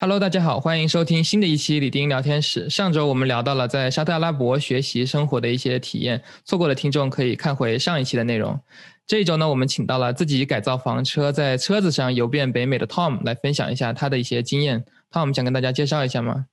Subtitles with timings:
[0.00, 2.70] Hello，大家好，欢迎收听新的一期李丁聊天室。
[2.70, 8.60] 上周我们聊到了在沙特阿拉伯学习生活的一些体验，错过的听众可以看回上一期的内容。
[9.08, 14.84] 这一周呢，我们请到了自己改造房车，在车子上游遍北美的 Tom 来分享一下他的一些经验。
[15.10, 16.46] Tom 想跟大家介绍一下吗？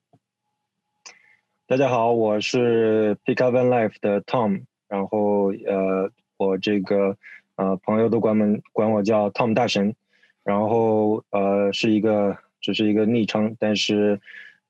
[1.68, 7.16] 大家好，我是 Pickup Van Life 的 Tom，然后呃，我这个
[7.54, 9.94] 呃朋友都管们管我叫 Tom 大神，
[10.42, 12.36] 然后呃是一个。
[12.66, 14.20] 只是一个昵称，但是，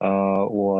[0.00, 0.78] 呃，我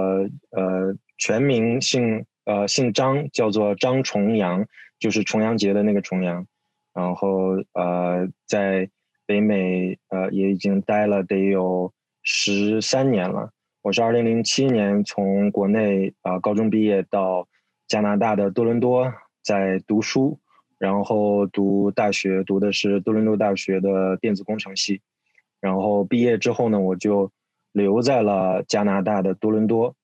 [0.50, 4.66] 呃全名姓呃姓张，叫做张重阳，
[4.98, 6.46] 就是重阳节的那个重阳。
[6.92, 8.86] 然后呃在
[9.24, 11.90] 北美呃也已经待了得有
[12.22, 13.50] 十三年了。
[13.80, 17.48] 我是二零零七年从国内啊高中毕业到
[17.88, 19.10] 加拿大的多伦多
[19.42, 20.38] 在读书，
[20.76, 25.00] 然后读大学读的是多伦多大学的电子工程系。
[25.60, 27.30] 然后毕业之后呢，我就
[27.72, 29.94] 留在了加拿大的多伦多，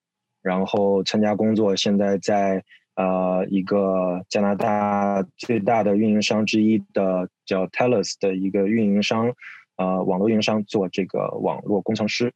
[0.41, 1.75] 然后参加工作。
[1.75, 2.63] 现在在
[2.95, 9.33] 呃一个加拿大最大的运营商之一的叫 Telus 的一个运营商，
[9.77, 12.31] 呃网络运营商做这个网络工程师。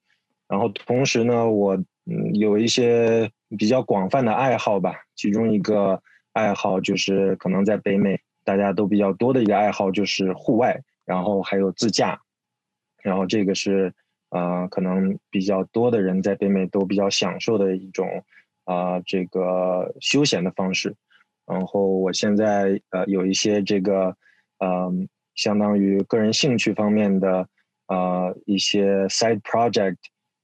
[0.48, 1.76] 然后同时呢，我
[2.06, 6.02] 嗯有一些比较广泛的爱好吧，其中一个
[6.34, 12.22] 爱好就是可能在北美大家都比较多的一个爱好就是户外，然后还有自驾。
[13.08, 13.94] 然后这个是，
[14.32, 18.06] 呃，可能比较多的人在北美都比较享受的一种，
[18.66, 20.94] 啊，这个休闲的方式。
[21.46, 24.14] 然后我现在呃有一些这个，
[24.60, 27.48] 嗯，相当于个人兴趣方面的，
[27.88, 29.96] 呃，一些 side project，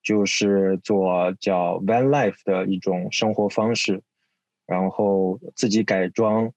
[0.02, 4.02] 就是做叫 van life 的一种生活方式，
[4.66, 6.50] 然后自己改装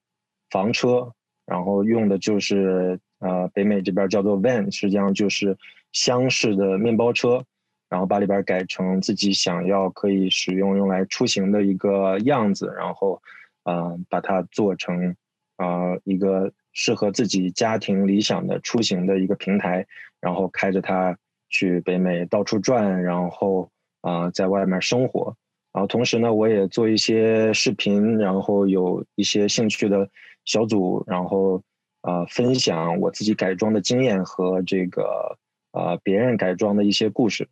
[0.50, 1.10] 房车，
[1.46, 3.00] 然后用的就是。
[3.18, 5.56] 呃，北美这边叫做 van，实际上就是
[5.92, 7.44] 厢式的面包车，
[7.88, 13.20] 然后把里边改成自己想要可以使用用来出行的一个样子，然后，
[13.64, 15.14] 呃，把它做成，
[15.58, 19.86] 呃，一个适合自己家庭理想的出行的一个平台，
[20.20, 21.16] 然后开着它
[21.48, 25.34] 去北美到处转，然后，啊，在外面生活，
[25.72, 30.08] 然后同时呢，我也做一些视频，然后有一些兴趣的
[30.44, 31.62] 小组，然后。
[32.02, 35.36] 呃，分享我自己改装的经验和这个
[35.76, 37.48] 啊别人改装的一些故事，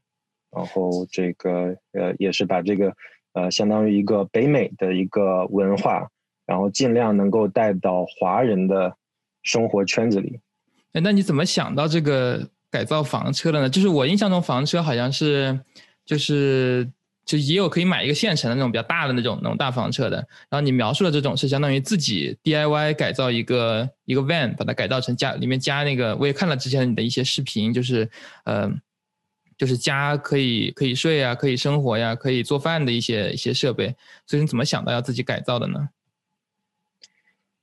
[0.51, 2.95] 然后这个呃也是把这个
[3.35, 6.09] 呃相当于一个北美的一个文化，
[6.47, 8.97] 然后尽量能够带到华人的
[9.43, 10.41] 生活圈子里。
[10.93, 13.69] 哎，那你怎么想到这个改造房车的呢？
[13.69, 15.61] 就是我印象中房车好像是
[16.07, 16.89] 就是。
[17.25, 20.17] 就也有可以买一个现成的那种比较大的那种那种大房车的，
[20.51, 28.07] 然后你描述的这种是相当于自己 DIY 改造一个一个 van，把它改造成加里面加那个，我也看了之前你的一些视频，就是
[28.45, 28.71] 呃，
[29.57, 33.95] 就是加可以可以睡啊，可以生活呀，可以做饭的一些一些设备。
[34.27, 35.89] 所以你怎么想到要自己改造的呢？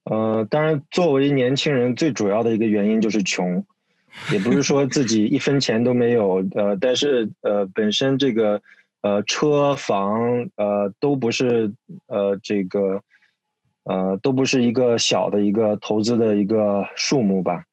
[0.05, 3.63] 呃，当然，作为年轻人最主要的一个原因就是穷，
[4.31, 8.59] 也不是说自己一分钱都没有，呃，但是呃，本身这个。
[9.01, 11.73] 呃，车房呃都不是
[12.07, 13.01] 呃这个
[13.83, 17.63] 呃都不是一个小的一个投资的一个数目吧。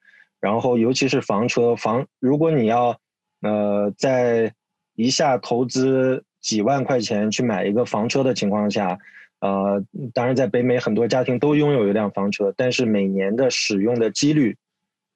[0.41, 2.99] 然后尤其是房车房，如果你要
[3.43, 4.55] 呃在
[4.95, 8.99] 一下投资几万块钱去买一个房车的情况下，
[9.41, 9.85] 呃，
[10.15, 14.57] 当然在北美很多家庭都拥有一辆房车，但是每年的使用的几率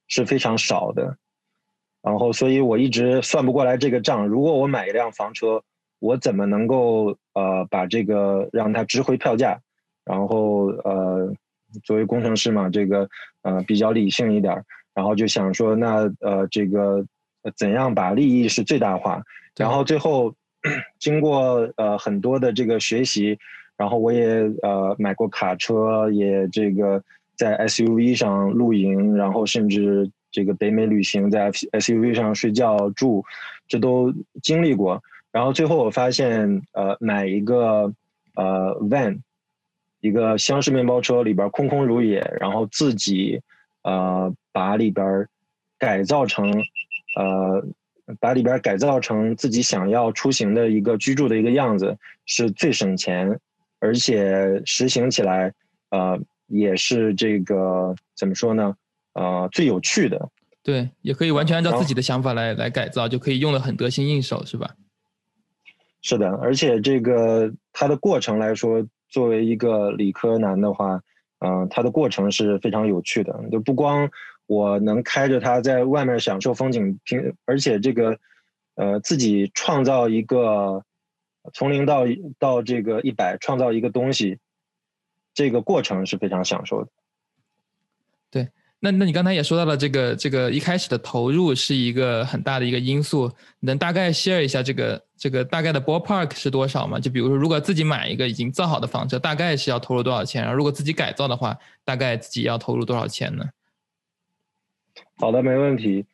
[0.09, 1.17] 是非常少的。
[2.03, 4.27] 然后，所以我一直算不过来这个账。
[4.27, 5.63] 如果我买一辆房车，
[6.03, 9.57] 我怎么能够呃把这个让它值回票价？
[10.05, 11.33] 然后呃，
[11.85, 13.09] 作为工程师嘛，这个
[13.43, 14.53] 呃比较理性一点，
[14.95, 17.07] 然后就想说，那呃这个
[17.57, 19.23] 怎样把利益是最大化？
[19.57, 20.35] 然后最后
[20.99, 23.39] 经过呃很多的这个学习，
[23.77, 24.27] 然后我也
[24.63, 27.01] 呃买过卡车，也这个
[27.37, 33.25] 在 SUV 上露营，然后甚至这个北美旅行，在 SUV 上睡觉住，
[33.69, 35.01] 这都经历过。
[35.33, 37.93] 然后最后我发现，呃，买一个
[38.35, 39.21] 呃 van，
[40.01, 43.41] 一个厢式面包车里边空空如也，然后自己
[43.83, 45.27] 呃把里边
[45.79, 46.53] 改造成
[47.17, 47.65] 呃
[48.21, 51.97] 把里边改造成自己想要出行的一个居住的一个样子，
[52.27, 53.41] 是最省钱，
[53.81, 55.51] 而且实行起来
[55.91, 58.77] 呃也是这个怎么说呢？
[59.15, 60.29] 呃，最有趣的。
[60.63, 64.71] 对，也可以完全按照自己的想法来来改造，就可以用的很得心应手，是吧？
[66.03, 71.01] 是的，而且这个它的过程来说，作为一个理科男的话，
[71.39, 73.33] 嗯，它的过程是非常有趣的。
[73.51, 74.11] 就不光
[74.47, 78.19] 我能开着它在外面享受风景，平而且这个
[78.75, 80.85] 呃，自己创造一个
[81.53, 82.05] 从零到
[82.39, 84.39] 到这个一百，创造一个东西，
[85.35, 86.91] 这个过程是非常享受的。
[88.31, 88.49] 对，
[88.85, 93.31] 那那你刚才也说到了这个这个一开始的投入是一个很大的一个因素，
[93.61, 96.99] 能大概 share 一下这个这个大概的 ballpark 是多少吗？
[96.99, 100.43] 就比如说，如果自己买一个已经造好的房车，大概是要投入多少钱？
[100.43, 103.45] 然后如果自己改造的话，大概自己要投入多少钱呢？
[105.19, 106.05] 好的，没问题。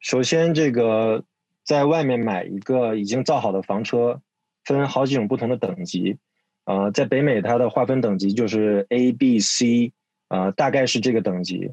[0.00, 1.22] 首先，这个
[1.64, 4.20] 在外面买一个已经造好的房车，
[4.64, 6.16] 分好几种不同的等级。
[6.64, 9.92] 呃，在北美，它的划分等级就是 A、B、C，
[10.28, 11.72] 呃，大概是这个等级。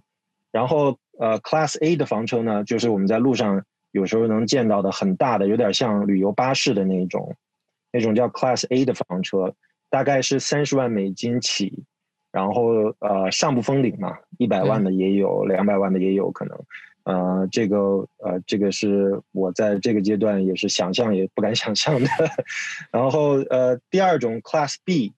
[0.51, 7.35] 然后，呃，Class A 的房车呢，就是我们在路上有时候能见到的很大的，有点像旅游巴士的那种，
[7.91, 9.55] 那种叫 Class A 的房车，
[9.89, 11.83] 大概是三十万美金起。
[12.31, 16.59] 然后呃，上不封顶嘛，一百万的也有，两百万的也有可能。
[17.03, 22.09] 呃，这个呃，这个是我在这个阶段也是想象也不敢想象的。
[22.91, 25.13] 然后呃，第二种 Class B，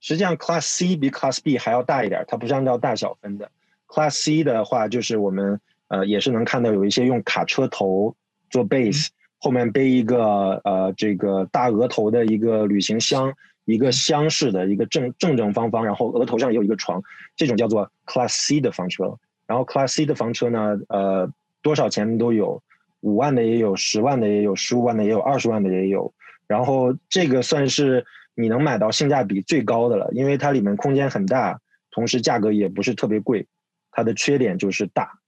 [0.00, 3.50] 实际上 Class C 比 Class B 还要大一点，它不是按照大小分的。
[3.88, 8.14] Class C 的话，就是我们呃也是能看到有一些用卡车头
[8.50, 9.08] 做 base，
[9.38, 13.32] 后面背一个呃这个大额头的一个旅行箱。
[13.68, 17.02] 一个箱式的一个正正正方方，然后额头上也有一个床，
[17.34, 19.18] 这种叫做 Class C 的房车。
[19.44, 21.28] 然后 Class C 的房车呢，呃，
[21.62, 22.62] 多少钱都有，
[23.00, 26.14] 五万的也有，十万的也有，十五万的也有，二十万的也有。
[26.46, 28.06] 然后这个算是
[28.36, 31.60] 你能买到性价比最高的了，因为它里面空间很大，
[31.90, 33.48] 同时价格也不是特别贵。
[33.90, 35.18] 它的缺点就是大，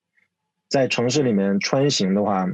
[0.69, 2.46] 在城市里面穿行的话，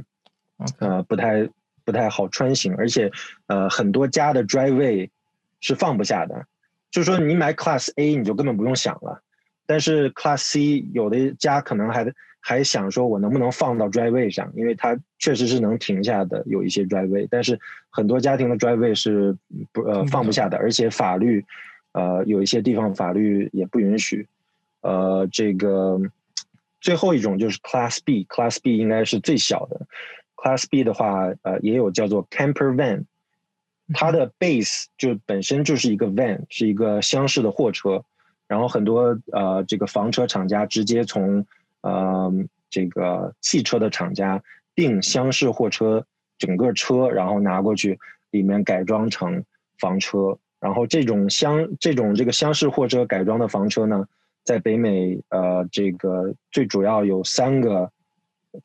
[0.79, 1.47] 呃，不太
[1.83, 3.11] 不太好穿行，而且
[3.45, 5.09] 呃，很多家的 driveway。
[5.61, 6.45] 是放不下的，
[6.91, 9.23] 就是说你买 Class A 你就根本不用想了，
[9.65, 12.05] 但是 Class C 有的家可能还
[12.47, 17.59] 还想说我能不能放到 driveway 上，因为它确实是能停下的有一些 driveway，但是
[17.89, 19.35] 很多家庭的 driveway 是
[19.71, 21.43] 不呃放不下的，而且法律
[21.93, 24.27] 呃有一些地方法律也不允许，
[24.81, 25.99] 呃这个
[26.79, 29.87] 最后一种就是 Class B，Class B 应该是最小的
[30.35, 33.05] ，Class B 的话呃也有叫做 camper van。
[33.91, 38.03] 它的 base 就本身就是一个 van，是一个厢式的货车，
[38.47, 41.43] 然后很多呃这个房车厂家直接从
[41.85, 42.33] 呃
[42.69, 44.41] 这个汽车的厂家
[44.75, 46.05] 订厢式货车
[46.37, 47.97] 整个车，然后拿过去
[48.31, 49.43] 里面改装成
[49.77, 54.05] 房车，然后这种厢这种这个厢式货车改装的房车呢，
[54.43, 57.89] 在北美呃这个最主要有三个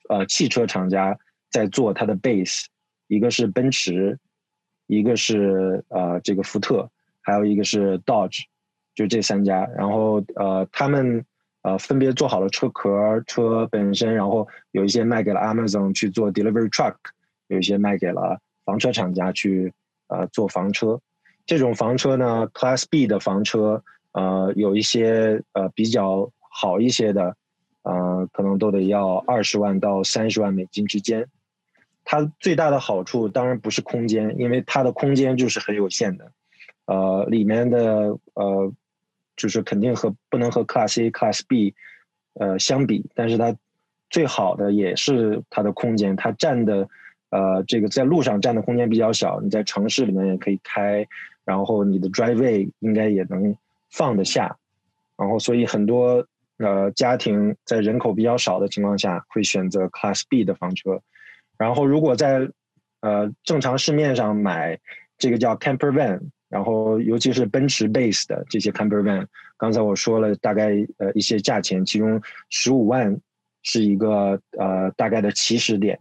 [0.09, 1.17] 呃汽车厂家
[1.51, 2.65] 在做它的 base，
[3.07, 4.19] 一个是奔驰。
[4.93, 6.91] 一个是呃这个福特，
[7.21, 8.43] 还有一个是 Dodge，
[8.93, 9.65] 就这三家。
[9.77, 11.25] 然后呃他们
[11.62, 16.95] 呃分别做好了车壳、车本身，然后有一些卖给了 Amazon 去做 delivery truck，
[17.49, 19.73] 有一些卖给了房车厂家去
[20.09, 21.01] 呃做房车。
[21.47, 27.37] 这种房车呢，Class B 的房车，呃有一些呃比较好一些的，
[27.83, 31.27] 呃可能都得要二十万到三十万美金之间。
[32.05, 36.33] 它最大的好处当然不是空间，因为它的空间就是很有限的，
[36.87, 38.73] 呃，里面的呃，
[39.41, 41.75] 就是肯定和不能和 Class A、Class B，
[42.35, 43.09] 呃相比。
[43.15, 43.57] 但是它
[44.11, 46.87] 最好的也是它的空间，它占的
[47.31, 51.07] 呃这个在路上占的空间比较小，你在城市里面也可以开，
[51.45, 53.57] 然后你的 driveway 应该也能
[53.91, 54.57] 放得下，
[55.17, 56.26] 然后所以很多
[56.59, 61.00] 呃家庭在人口比较少的情况下会选择 Class B 的房车。
[61.57, 62.49] 然后，如果在
[63.00, 64.79] 呃正常市面上买
[65.19, 69.25] 这个叫 camper van，然后尤其是奔驰 base 的这些 camper van，
[69.57, 73.19] 刚才我说了大概呃一些价钱，其中十五万
[73.62, 75.99] 是一个呃大概的起始点，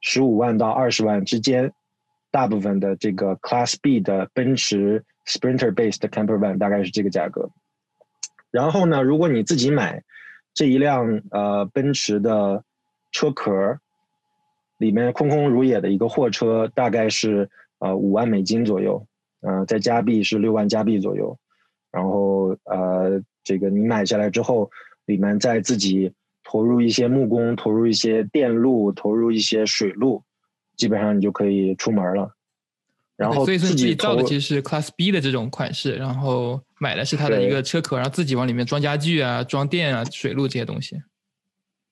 [0.00, 1.70] 十五万到二十万之间，
[2.30, 7.50] 大部分的这个 Class B 的奔驰 Sprinter base 的 camper van 大概是这个价格。
[8.50, 10.02] 然后呢，如果你自己买
[10.54, 12.64] 这一辆呃奔驰的
[13.12, 13.78] 车壳。
[14.78, 17.50] 里面空空如也的一个货车，大概是
[17.80, 19.04] 呃五万美金左右，
[19.40, 21.38] 呃，在加币是六万加币左右。
[21.90, 24.70] 然后呃，这个你买下来之后，
[25.06, 26.12] 里面再自己
[26.44, 30.22] 投入一些木工，投入一些电路，投入一些水路，
[30.76, 32.34] 基本上你就可以出门了。
[33.16, 41.02] 然后所以自己造的其实是 Class B 的这种款式，然后买的是它的一个车壳，然后自己往里面装家具啊、装电啊、水路这些东西。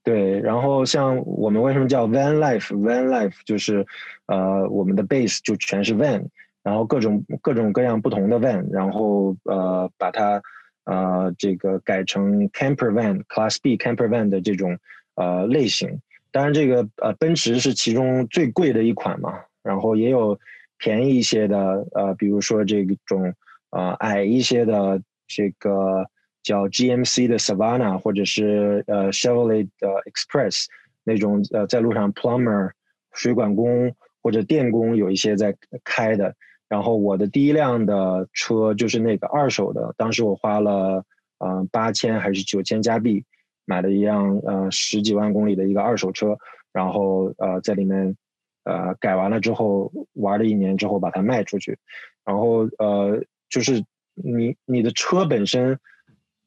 [0.05, 3.85] 对，然后像我们为什么叫 van life？van life 就是，
[4.27, 6.25] 呃，我们的 base 就全是 van，
[6.67, 10.43] 然后各种各种各样不同的 van，然后呃把它
[10.83, 14.77] 呃这个改成 camper van，class B camper van 的这种
[15.15, 16.01] 呃类型。
[16.33, 20.37] 当然这个呃奔驰是其中最贵的一款嘛，然后也有
[20.77, 23.33] 便宜一些的，呃，比如说这种
[23.71, 26.05] 呃矮一些的这个
[26.43, 30.65] 叫 GMC 的 Savannah，或者是呃 Chevrolet 的 Express
[31.05, 32.73] 那种呃在路上 plumber
[33.13, 35.55] 水管工或者电工有一些在
[35.85, 36.35] 开的。
[36.69, 41.05] 然后我的第一辆的车就是那个二手的，当时我花了
[41.39, 43.25] 呃八千还是九千加币
[43.65, 46.37] 买了一辆呃十几万公里的一个二手车，
[46.73, 48.17] 然后呃在里面
[48.65, 51.79] 呃改完了之后玩了一年之后把它卖出去，
[52.25, 55.79] 然后呃就是你你的车本身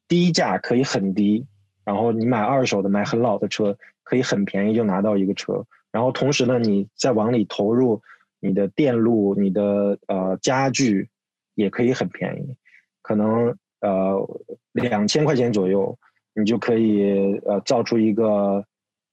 [0.06, 1.46] 低价可以很低，
[1.82, 8.02] 然后你买二手的买很老的车可以很便宜就拿到一个车，然后同时呢你再往里投入。
[8.40, 11.08] 你的电路、你的呃家具
[11.54, 12.56] 也可以很便宜，
[13.02, 14.40] 可能呃
[14.72, 15.98] 两千块钱左右，
[16.34, 18.64] 你就可以呃造出一个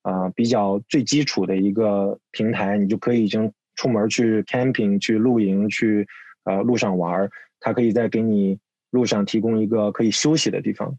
[0.01, 6.07] 啊比较最基础的一个平台，你就可以已经出门去 camping、去露营、去
[6.45, 8.57] 呃路上玩儿，它可以再给你
[8.91, 10.97] 路上提供一个可以休息的地方，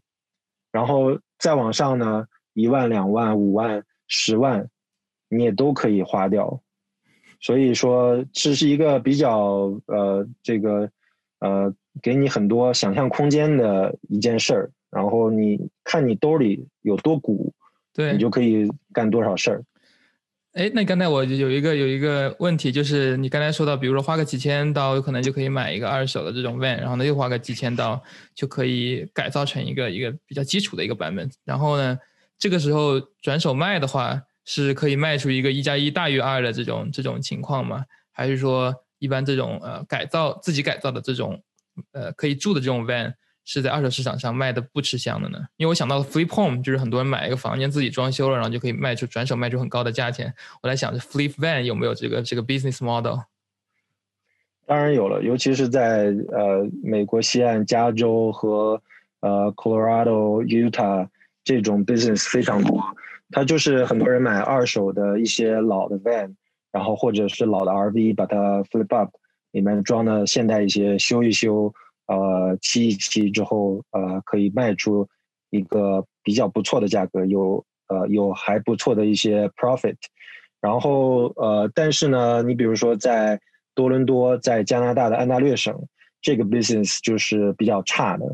[0.71, 4.69] 然后再往上呢，一万、两万、五万、十万，
[5.29, 6.61] 你也都可以花掉。
[7.41, 10.89] 所以说，这是一个比较呃，这个
[11.39, 14.71] 呃，给你很多想象空间的一件事儿。
[14.91, 17.53] 然后你看你兜里有多鼓，
[17.93, 19.63] 对你就可以干多少事儿。
[20.53, 28.01] 哎，那刚才我有一个有一个问题，就是你刚才说到，比如说花个几千刀，有可能就可以买一个二手的这种 van，然后呢又花个几千刀，
[28.35, 31.29] 就可以改造成一个一个比较基础的一个版本。
[31.45, 31.97] 然后呢，
[32.37, 34.23] 这个时候转手卖的话。
[34.51, 37.85] 是可以卖出一个一加一大于二的这种这种情况吗？
[38.11, 41.39] 还是说一般这种呃改造自己改造的这种
[41.91, 43.13] 呃可以住的这种 van
[43.45, 45.37] 是在二手市场上卖的不吃香的呢？
[45.57, 50.33] 因为我想到了 flip home，就是很多人买一个房间自己装修了，然后就可以卖出转手卖出很高的价钱。
[50.63, 53.19] 我在想，这 flip van 有没有这个这个 business model？
[54.65, 58.81] 当然有了，尤其是在呃美国西岸加州和
[59.19, 61.07] 呃 Colorado、Utah
[61.43, 62.83] 这种 business 非常多。
[63.31, 66.33] 它就是很多人买二手的一些老的 van，
[66.71, 69.11] 然后或者是老的 RV，把它 flip up，
[69.51, 71.71] 里面装的现代一些，修一修，
[72.07, 75.07] 呃，漆一漆之后，呃，可以卖出
[75.51, 79.95] 一个比较不错的价格，有呃有还不错的一些 profit。
[80.59, 83.39] 然后呃，但是呢，你比如说在
[83.75, 85.73] 多伦多，在加拿大的安大略省，
[86.19, 88.25] 这个 business 就是比较差的，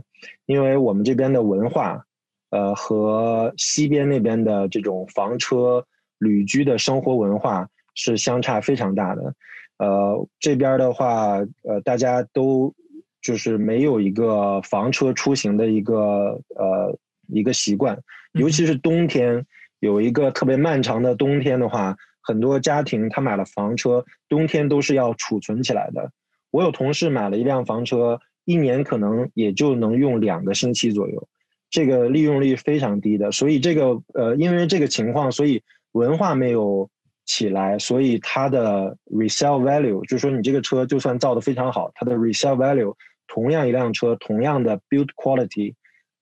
[0.45, 2.05] 因为我们这边的文化。
[2.55, 5.85] 呃，和西边那边的这种房车
[6.19, 9.35] 旅居的生活文化是相差非常大的。
[9.77, 11.33] 呃，这边的话，
[11.63, 12.73] 呃，大家都
[13.21, 16.97] 就是没有一个房车出行的一个呃
[17.27, 17.99] 一个习惯，
[18.31, 19.45] 尤其是冬天
[19.81, 26.09] 有一个特别漫长的冬天的话，很多家庭他买了房车，冬天都是要储存起来的。
[26.51, 31.27] 我有同事买了一辆房车，一年可能也就能用两个星期左右。
[31.69, 36.89] 这个利用率非常低的，所以这个呃，因为这个情况，所以文化没有
[37.25, 42.95] 起来，所以它的 resale value 就是说，你这个车就算造的非常好，它的 resale value
[43.27, 45.73] 同样一辆车，同样的 build quality，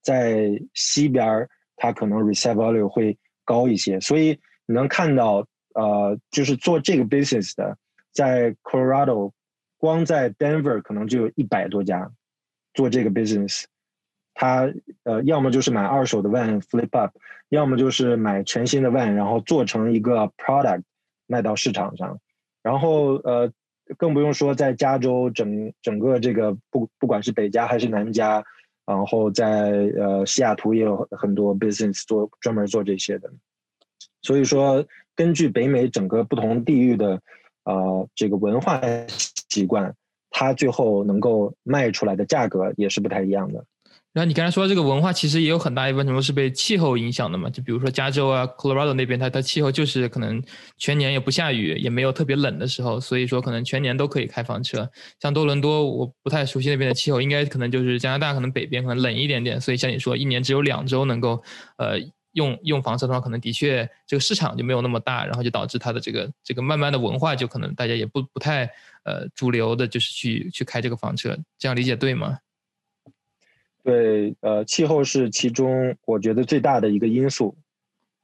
[0.01, 5.45] 在西边它可能 resale value 会高一些，所以你能看到
[5.75, 7.77] 呃，就是做这个 business 的，
[8.11, 9.31] 在 Colorado，
[9.77, 12.09] 光在 Denver 可能就有一百多家
[12.73, 13.65] 做这个 business。
[14.33, 14.71] 他
[15.03, 17.15] 呃，要么就是买二手的 van flip up，
[17.49, 20.83] 要么就是买全新的 van，然后做成一个 product
[21.27, 22.19] 卖到市场上。
[22.61, 23.51] 然后呃，
[23.97, 28.43] 更不用说在加州整整个这个不不管是北加还是南加，
[28.85, 33.29] 然后在呃西雅图也有很多 business 做专门做这些的。
[34.21, 34.85] 所以说，
[35.15, 37.21] 根据北美整个不同地域的
[37.65, 39.93] 呃这个文化习惯，
[40.29, 43.65] 它最后能够卖出来的价格也是不太一样的。
[44.13, 47.49] 然后你刚才说这个文化其实也有很大一部分程度是被气候影响的嘛？
[47.49, 50.39] 就比如说加州啊，Colorado 那边，它它气候就是可能
[50.77, 54.87] 全年也不下雨，也没有特别冷的时候，所以说可能全年都可以开房车。
[55.19, 61.43] 像多伦多，我不太熟悉那边的气候，应该可能就是加拿大可能北边可能冷一点点，所以像你说一年只有两周能够
[61.77, 61.97] 呃
[62.33, 68.69] 用用房车的话，可能的确这个市场就没有那么大，然后就导致它的这个这个慢慢的文化就可能大家也不不太
[69.05, 72.37] 呃主流的就是去去开这个房车，这样理解对吗？
[73.83, 77.53] 对，呃，气候是其中我觉得最大的一个因素，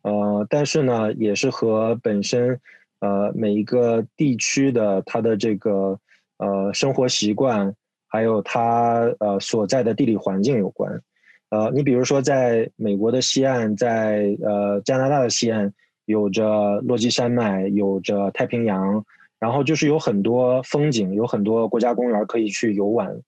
[0.04, 2.58] 呃，但是呢，也是和本身，
[3.00, 6.00] 呃，每一个地区的它的这个
[6.38, 7.74] 呃生活习惯，
[8.08, 11.02] 还有它呃所在的地理环境有关。
[11.50, 15.74] 呃，你比如说在美国的西岸，在呃加拿大的西岸，
[16.06, 19.04] 有着落基山脉，有着太平洋，
[19.40, 23.20] 然后就是有很多风景，有很多国家公园可以去游玩，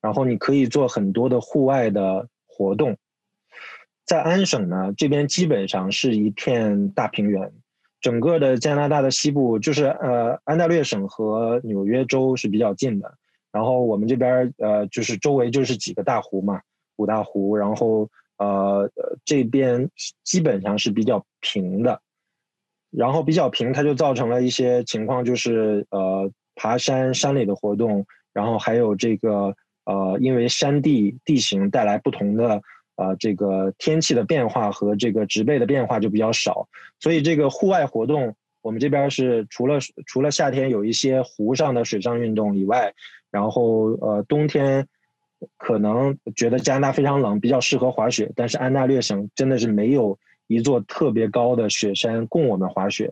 [0.00, 2.96] 然后你可以做很多的户外的活动。
[4.04, 7.52] 在安省呢，这边基本上是一片大平原，
[8.00, 13.14] 整个的加拿大的西部就是呃安大略省和纽约州是比较近的，
[13.52, 16.60] 然后我们这边呃就是周围就是几个大湖嘛，
[16.96, 18.90] 五大湖，然后呃
[19.24, 19.88] 这边
[20.24, 22.00] 基本上是比较平的，
[22.90, 32.60] 然后比较平，它就造成了一些情况，就是呃爬山山里的活动，然后还有这个呃因为山地地形带来不同的。
[32.96, 36.68] 呃，这个天气的变化和这个植被的变化就比较少，
[36.98, 42.92] 所以这个户外活动，我们这边是除了除了夏天有一些湖上的水上运动以外，
[43.30, 44.86] 然后呃冬天
[45.56, 53.10] 可能觉得加拿大非常冷，比较适合滑雪，但是安大略省真的是没有一座特别高的雪山供我们滑雪，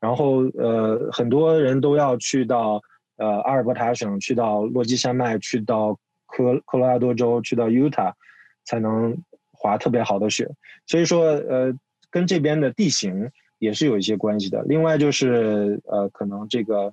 [0.00, 2.82] 然后呃很多人都要去到
[3.18, 5.96] 呃阿尔伯塔省，去到落基山脉，去到
[6.28, 8.12] 科科罗拉多州，去到 Utah
[8.64, 9.16] 才能。
[9.60, 10.48] 滑特别好的雪，
[10.86, 11.74] 所以说呃，
[12.12, 14.62] 跟这边的地形也是有一些关系的。
[14.68, 16.92] 另外就是呃，可能这个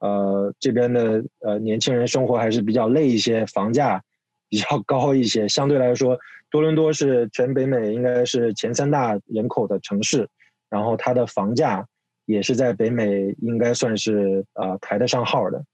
[0.00, 4.02] 呃这边的呃年轻人生活还是比较累一些，房价
[4.50, 5.46] 比较高一些。
[5.46, 6.18] 相对来说，
[6.50, 10.28] 多伦多是全北美应该是前三大人口的城市，
[10.68, 11.86] 然后它的房价
[12.24, 15.64] 也是在北美应该算是呃排得上号的。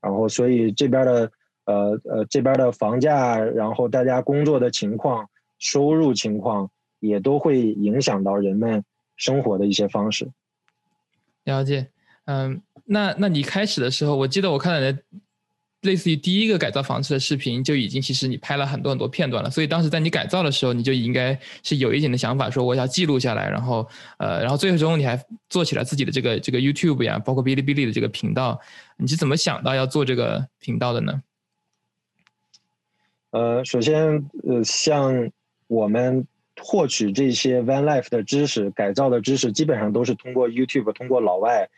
[0.00, 1.32] 然后所以这边的
[1.64, 5.28] 呃呃这边的房价，然后大家工作的情况。
[5.62, 8.82] 收入情况也都会影响到人们
[9.14, 10.26] 生活的一些方式。
[11.44, 11.88] 了解，
[12.24, 14.98] 嗯，那那你开始的时候，我记得我看到的
[15.82, 19.50] 类似于第一个改造房子的视频，就已经其实你拍了很多很多片段了。
[19.50, 23.86] 所以当时在你改造的时候，你就应该是有一点的想法，说我要记录下来，然后
[24.16, 28.58] 呃，然后最终你还做起了自己的这个这个 YouTube 呀，包括哔哩哔哩的这个频道。
[28.96, 31.22] 你是怎么想到要做这个频道的呢？
[33.30, 35.30] 呃，首先呃，像。
[35.70, 36.26] 我们
[36.60, 41.68] 获取这些 van life 的知识、改造的知识，基本上都是通过 YouTube，通过老外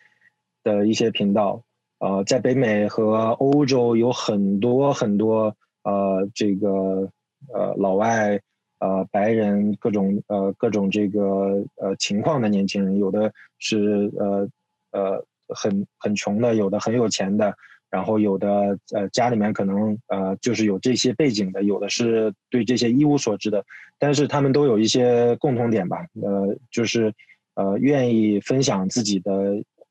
[0.64, 1.62] 的一些频道。
[1.98, 7.07] 呃，在北美和欧洲有很多很多呃这个
[7.53, 8.40] 呃老外
[8.79, 14.48] 呃白人各种呃各种这个呃情况的年轻人，有的是呃
[14.92, 17.55] 呃很很穷的，有的很有钱的。
[17.92, 18.48] 然后有的
[18.94, 23.62] 呃家里面可能呃就是有这些背景的，有的是对这些一无所知的，
[23.98, 27.12] 但是他们都有一些共同点吧，呃就是
[27.55, 29.31] 呃愿意分享自己的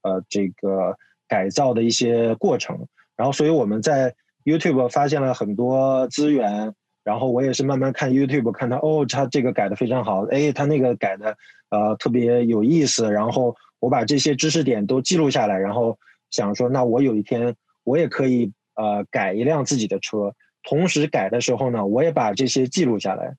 [0.02, 4.12] 呃这个改造的一些过程，然后所以我们在
[4.46, 11.38] YouTube 发现了很多资源，然后我也是慢慢看 YouTube 看到哦他这个改的非常好，哎他那个改的
[11.70, 15.96] 呃特别有意思，然后我把这些知识点都记录下来，然后
[16.32, 17.56] 想说那我有一天。
[17.84, 23.36] 我也可以呃改一辆自己的车，同时改的时候呢，我也把这些记录下来。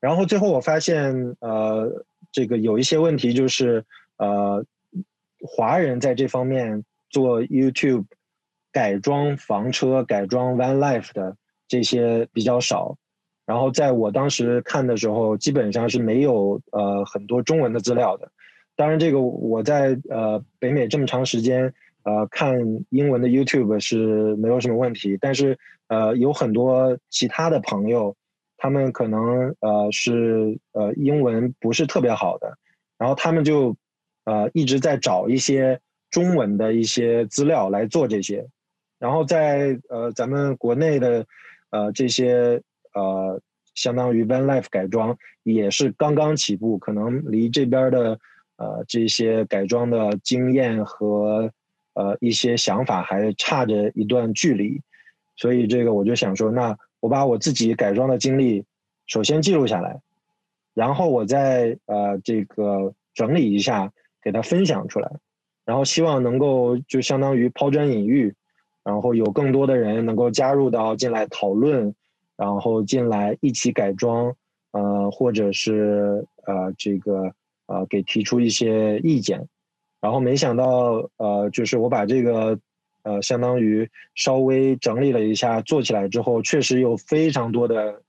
[0.00, 3.84] 然后最后我发现呃这个有一些问题，就是
[4.16, 4.64] 呃
[5.40, 8.04] 华人在这方面做 YouTube
[8.72, 11.36] 改装房车、改装 Van Life 的
[11.66, 12.96] 这些比较少。
[13.46, 18.30] 然后在我当时看的时候，基本上是没有呃很多中文的资料的。
[18.76, 21.72] 当然，这个我在呃北美这么长时间。
[22.04, 22.58] 呃，看
[22.90, 25.58] 英文的 YouTube 是没有什么问题，但是
[25.88, 28.16] 呃，有很多其他的朋友，
[28.56, 32.56] 他们可能呃是呃英文不是特别好的，
[32.98, 33.76] 然后他们就
[34.24, 35.80] 呃一直在找一些
[36.10, 38.46] 中文的一些资料来做这些，
[38.98, 41.26] 然后在呃咱们国内的
[41.70, 42.62] 呃这些
[42.94, 43.40] 呃
[43.74, 48.18] 相当于 Van Life 改装也是刚刚起步，可能离这边的
[48.56, 51.52] 呃这些改装的经验和
[51.98, 54.80] 呃，一些想法还差着一段距离，
[55.34, 58.64] 所以这个我就想说，那我把我自己改装的经历
[59.08, 60.00] 首先记录下来，
[60.74, 65.10] 然后我再呃这个整理一下，给它分享出来，
[65.64, 68.32] 然后希望能够就相当于抛砖引玉，
[68.84, 71.92] 然后有更多的人能够加入到进来讨论，
[72.36, 74.32] 然后进来一起改装，
[74.70, 77.32] 呃，或者是呃这个
[77.66, 79.48] 呃给提出一些意见。
[80.00, 82.58] 然后没想到，呃，就是我把这个，
[83.02, 88.02] 呃，相当于稍微整理了一下，做起来之后，确实有非常多的，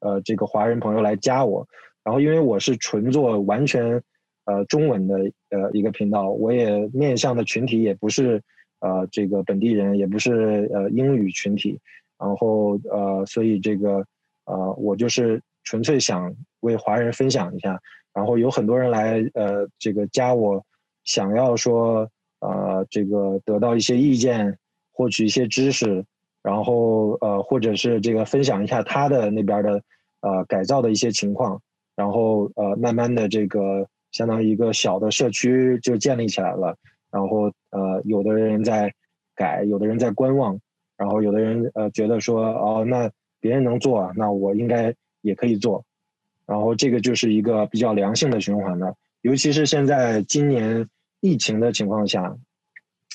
[0.00, 1.66] 呃，这个华人朋友来加我。
[2.04, 4.02] 然后因为我是纯做完全，
[4.44, 5.16] 呃，中文的，
[5.50, 8.42] 呃，一个频道，我也面向的群体也不是，
[8.80, 11.78] 呃，这个本地人，也不是呃英语群体。
[12.18, 14.04] 然后呃，所以这个，
[14.44, 17.80] 呃，我就是纯粹想为华人分享一下。
[18.14, 20.64] 然后有很多人来呃这个加我，
[21.04, 22.08] 想要说
[22.40, 24.58] 呃这个得到一些意见，
[24.92, 26.04] 获取一些知识，
[26.42, 29.82] 然后呃或者是这个分享一下他的那边的
[30.20, 31.60] 呃改造的一些情况，
[31.94, 36.76] 然后呃慢慢的这个相当于一个小的社区就建立起来了，
[37.10, 38.92] 然后呃有的人在
[39.34, 40.58] 改，有的人在观望，
[40.96, 43.10] 然后有的人呃觉得说哦那
[43.40, 45.84] 别人能做，那我应该也可以做。
[46.44, 50.88] 然后这个就是一个比较良性的循环了，尤其是现在今年
[51.20, 52.36] 疫情的情况下，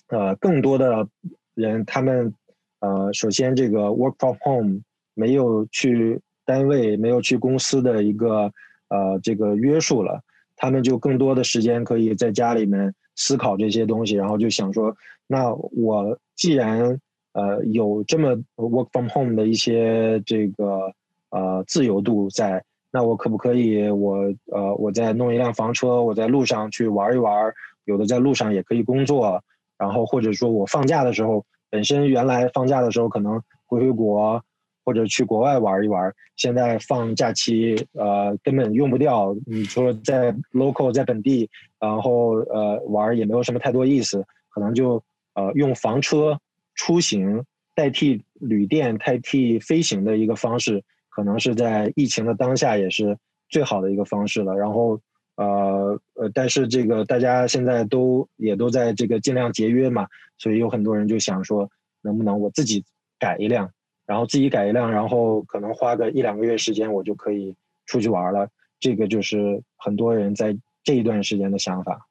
[0.07, 1.05] 呃，更多的
[1.53, 2.33] 人他们
[2.79, 4.81] 呃，首先这个 work from home
[5.13, 8.49] 没有去单位、没有去公司的一个
[8.87, 10.23] 呃这个约束了，
[10.55, 14.95] 他们就更多的时间可以在家里面思考这些东西，然后就想说，
[15.27, 16.97] 那我既然
[17.33, 20.93] 呃有这么 work from home 的一些这个
[21.31, 22.63] 呃自由度在。
[22.91, 24.17] 那我可不可以，我
[24.51, 27.53] 呃，我再弄一辆房车，我在路上去玩一玩，
[27.85, 29.43] 有的在路上也可以工作，
[29.77, 34.41] 然后或者说我放假的时候，本身原来放假的时候可能回回国
[34.85, 46.39] 或者去国外玩一玩，现在放假期呃根本用不掉，你说在 local 在本地，然后呃玩也没有什么太多意思，可能就呃用房车
[46.73, 47.43] 出行
[47.75, 50.81] 代替旅店代替飞行的一个方式。
[51.17, 53.17] 可能是在疫情的当下也是
[53.49, 54.53] 最好的一个方式了。
[54.53, 55.01] 然后，
[55.33, 61.67] 呃呃，但是这个大家现在都也都在这个尽量节约嘛，所以有很多人就想说，
[62.03, 62.85] 能不能我自己
[63.17, 63.71] 改一辆，
[64.05, 67.55] 然后自己改一辆，然后可能花个一两个月时间，我就可以
[67.87, 68.47] 出去玩了。
[68.79, 72.07] 这个就是很多人在这一段时间的想法。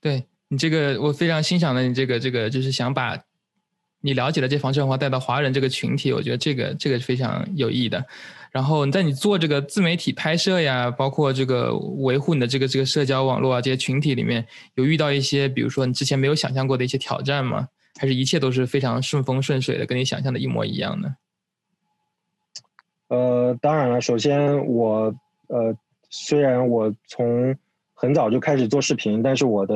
[0.00, 3.24] 对你这个，我非常欣赏的你这个这个，就是想把。
[4.04, 8.04] 你了解了这房车文化带到华人这个群体，我觉得这个这个是非常有意义的。
[8.50, 17.66] 然后你在你做这个自媒体拍摄呀，包括这个维护你的这个这个社交网络啊这些群体里面，有遇到一些比如说你之前没有想象过的一些挑战吗？
[17.98, 21.16] 还是一切都是非常顺风顺水的，跟你想象的一模一样呢？
[23.08, 25.14] 呃，当然了，首先我
[25.46, 25.74] 呃
[26.10, 27.56] 虽然我从
[27.94, 29.74] 很早就开始做视频，但是我的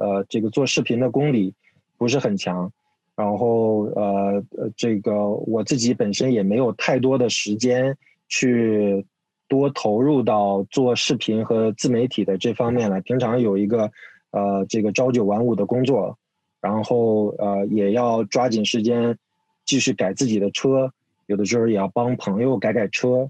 [0.00, 1.54] 呃这个做视频的功底
[1.96, 2.72] 不是很强。
[3.18, 4.40] 然后呃，
[4.76, 9.04] 这个我自己本身也没有太多的时间去
[9.48, 13.00] 多投入到做视频和自媒体的这方面来。
[13.00, 13.90] 平常有一个
[14.30, 16.16] 呃这个朝九晚五的工作，
[16.60, 19.18] 然后呃也要抓紧时间
[19.64, 20.92] 继续改自己的车，
[21.26, 23.28] 有的时候也要帮朋友改改车，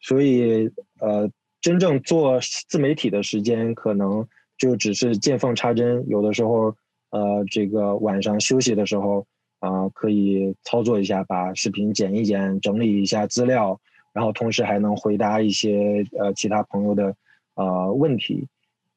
[0.00, 1.28] 所以呃
[1.60, 6.74] 真正做自媒体的时间可能就只是见缝插针，有的时候。
[7.10, 9.26] 呃，这个晚上休息的时候
[9.60, 13.78] 啊，可以操作一下，把视频剪一剪，整理一下资料，
[14.12, 17.14] 然后同时还能回答一些呃其他朋友的
[17.54, 18.46] 呃问题。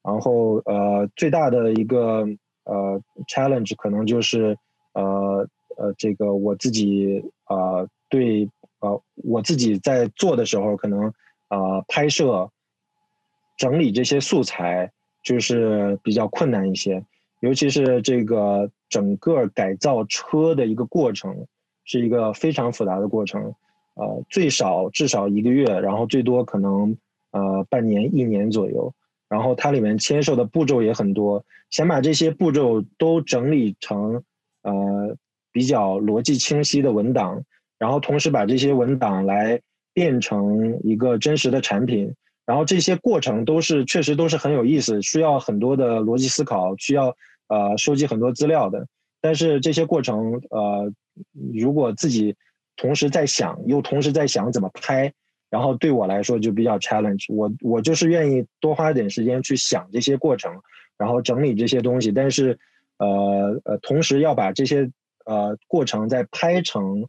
[0.02, 2.26] 然后呃，最大的一个
[2.64, 4.56] 呃 challenge 可能就是
[4.94, 5.46] 呃
[5.76, 8.48] 呃这个我自己呃对
[8.80, 11.06] 呃我自己在做的时候，可能
[11.48, 12.50] 啊拍摄
[13.56, 14.90] 整理这些素材
[15.22, 17.04] 就是比较困难一些。
[17.40, 21.46] 尤其是这个整个改造车的一个过程，
[21.84, 23.54] 是一个非常复杂的过程，
[23.94, 26.96] 呃，最少至少一个月，然后最多可能
[27.32, 28.92] 呃半年、一年左右。
[29.28, 34.22] 然后它里面牵涉的步骤也很多，想把这些步骤都整理成
[34.62, 35.16] 呃
[35.50, 37.42] 比较逻辑清晰的文档，
[37.78, 39.60] 然后同时把这些文档来
[39.94, 42.14] 变成一个真实的产品。
[42.44, 47.16] 然后这些过程都是确实都是很有意思，需要很多的逻辑思考，需要。
[47.50, 48.86] 呃，收集很多资料的，
[49.20, 50.88] 但是这些过程，呃，
[51.52, 52.36] 如果自己
[52.76, 55.12] 同时在想，又同时在想怎么拍，
[55.50, 57.24] 然后对我来说就比较 challenge。
[57.34, 60.54] 我我就是愿意多花点时间去想这些过程，
[60.96, 62.56] 然后整理这些东西，但是，
[62.98, 64.88] 呃呃，同时要把这些
[65.26, 67.04] 呃过程再拍成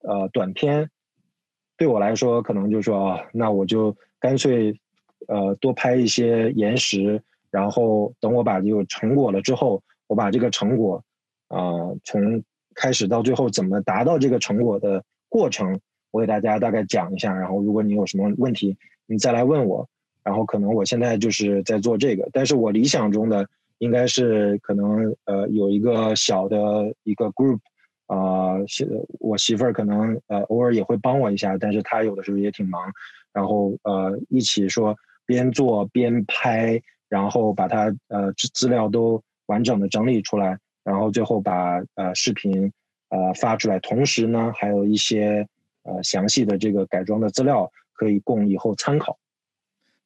[0.00, 0.88] 呃短片，
[1.76, 4.74] 对我来说可能就说啊，那我就干脆
[5.28, 7.22] 呃多拍一些延时。
[7.52, 11.04] 然后等我把这个成果了之后，我把这个成果，
[11.48, 11.60] 啊，
[12.02, 12.42] 从
[12.74, 15.78] 开始到最后怎么达到这个成果的过程，
[16.12, 17.34] 我给大家大概讲一下。
[17.34, 18.74] 然后如果你有什么问题，
[19.06, 19.86] 你再来问我。
[20.24, 23.46] 然后可能我现在就是在做这个，但是我理想中的
[23.78, 26.56] 应该是可能呃有一个小的
[27.02, 27.58] 一个 group，
[28.06, 28.88] 啊，媳
[29.18, 32.80] 我媳妇儿可能呃偶尔也会帮我一下，但是她有的时候也挺忙。
[33.30, 36.80] 然后呃一起说边做边拍。
[37.12, 42.72] 然后把它呃资资料都完整的整理出来，然后最后把呃视频
[43.10, 45.46] 呃发出来，同时呢还有一些
[45.82, 49.14] 呃详细的这个改装的资料可以供以后参考。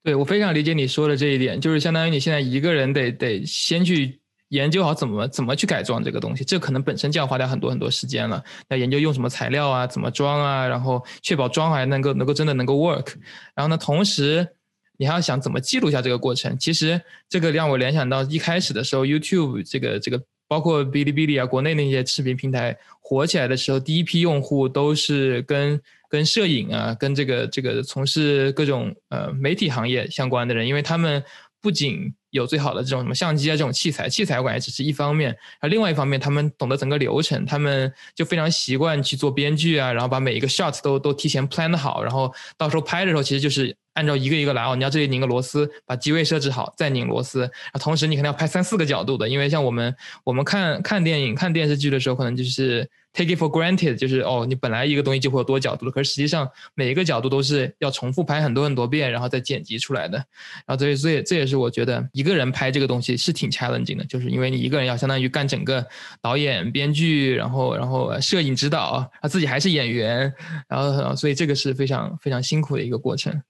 [0.02, 8.42] 对我非常理解你说的这一点，就是相当于你现在一个人得得先去研究好怎么怎么去改装这个东西，这可能本身就要花掉很多很多时间了。
[8.68, 13.14] 要研究用什么材料啊，怎么装啊，然后确保装还能够能够真的能够 work。
[13.54, 14.48] 然后呢，同时
[14.96, 16.56] 你还要想怎么记录一下这个过程。
[16.58, 25.80] 其实这个让我联想到一开始的时候，YouTube 这个这个包括哔哩哔哩啊，国内那些视频平台火起来的时候，第一批用户都是跟。
[26.08, 31.20] 跟摄影啊，跟这个这个从事各种呃媒体行业相关的人，因为他们
[31.60, 43.76] 不仅有最好的这种什么相机啊这种器材，器材我感觉只是一方面，而另外一方面他们懂得整个流程，他们就非常习惯去做编剧啊，然后把每一个 shot 都都提前 plan 好，然后到时候拍的时候其实就是。
[43.96, 47.44] 按照一个一个来哦，你要这里拧个螺丝，把机位设置好，再拧螺丝。
[47.72, 60.18] 啊，同时你可能要拍三四个角度的，因为像我们我们看看电影、看电视剧的时候，可能就是 take it for granted，就是哦，你本来一个东西就会有多角度的，可是实际上每一个角度都是要重复拍很多很多遍，然后再剪辑出来的。
[60.66, 65.84] 然后所以所以这也是我觉得一个人拍这个东西是挺 challenging 的，就是因为你一个人要相当于干整个
[66.20, 70.32] 导演、编剧，然后然后摄影指导，他自己还是演员，
[70.68, 73.42] 然后所以这个是非常非常辛苦的一个过程。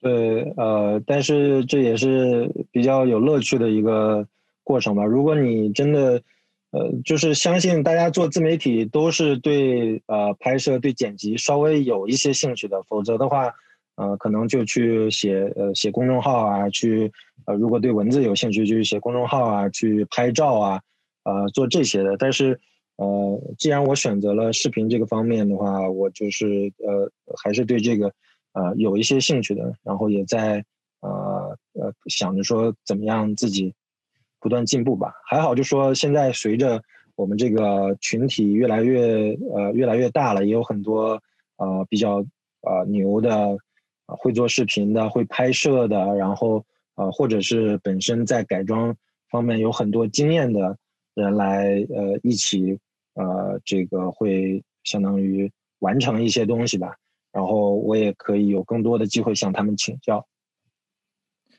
[0.00, 4.26] 对，呃，但是这也是比较有乐趣的一个
[4.64, 5.04] 过程吧。
[5.04, 6.22] 如果你真的，
[6.70, 13.52] 呃，就是相信大家做自媒体都是对呃拍摄、对剪辑稍微有一些兴趣的，否则的话，
[13.96, 17.10] 呃，可能就去写呃写公众号啊，去
[17.46, 20.80] 呃如果对文字有兴趣，就写公众号啊，去拍照啊，
[21.24, 22.16] 呃做这些的。
[22.16, 22.58] 但是，
[22.96, 27.10] 呃，既然我选择了视频这个方面的话，我就是呃
[27.42, 28.12] 还是对这个。
[28.52, 30.64] 呃，有一些兴趣的，然后也在
[31.02, 33.72] 呃呃想着说怎么样自己
[34.40, 35.12] 不断进步吧。
[35.28, 36.82] 还好，就说现在随着
[37.14, 41.20] 我们这个群体越来越呃越来越大了，也有很多
[41.56, 42.24] 呃比较
[42.62, 43.56] 呃牛的
[44.06, 48.96] 会做视频的、会拍摄的，然后呃或者是本身在改装
[49.28, 50.76] 方面有很多经验的
[51.14, 52.78] 人来呃一起
[53.14, 56.96] 呃这个会相当于完成一些东西吧。
[57.32, 60.26] 然后我也可以有更多的机会向他们请教。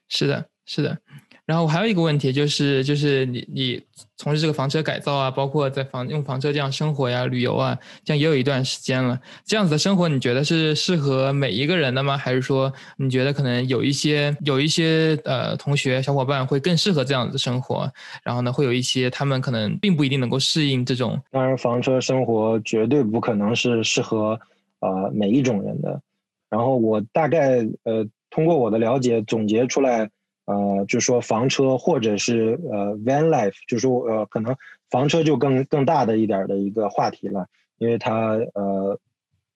[0.09, 1.01] 是的，是的。
[1.45, 3.81] 然后我还有一个问题就是，就是你你
[4.15, 9.19] 从事这个房车改造啊，包括在房用房车这样生活呀、旅游啊，这样也有一段时间了。
[9.43, 12.17] 这样子的生活，你觉得是适合每一个人的吗？
[12.17, 17.91] 还是说你觉得可能有一些有一些呃同学小伙伴会更适合这样子的生活？
[18.23, 21.21] 然后呢，会有一些他们可能并不一定能够适应这种。
[21.31, 24.39] 当然，房车生活绝对不可能是适合。
[24.83, 26.01] 呃，每一种人的，
[26.49, 30.09] 然后我大概呃通过我的了解总结出来，
[30.45, 34.55] 呃，就说房车或者是呃 van life，就是说呃可能
[34.89, 38.99] 房车就更更大的一点的一个话题了，因为它呃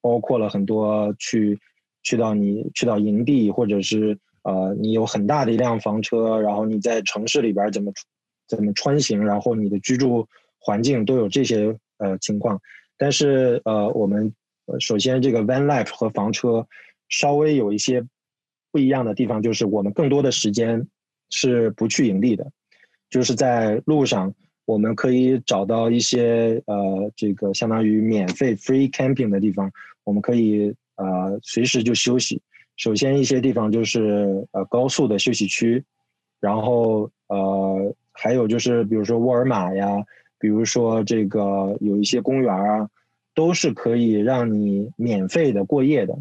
[0.01, 1.59] 包括了很多去
[2.03, 7.91] 去到你去到营地，或者是呃你有很大的一辆房车，然后你在城市里边怎么
[8.47, 10.27] 怎么穿行，然后你的居住
[10.59, 12.59] 环境都有这些呃情况，
[12.97, 14.33] 但是呃我们。
[14.79, 16.67] 首先，这个 van life 和房车
[17.07, 18.03] 稍微有一些
[18.75, 20.85] 不一样的地方，就是我们更多的时间
[21.29, 22.51] 是不去营地的，
[23.09, 24.33] 就是在路上，
[24.65, 29.71] 我们可以找到一些呃，这个相当于免费 free camping 的地方，
[30.03, 32.41] 我们可以呃随时就休息。
[32.75, 35.81] 首先，一些地方就是呃高速的休息区，
[36.41, 40.03] 然后呃还有就是比如说沃尔玛呀，
[40.37, 42.89] 比如说这个有一些公园啊。
[43.37, 46.17] 都是可以让你免费的过夜的，